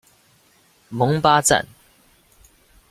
[0.89, 1.63] 蒙巴赞。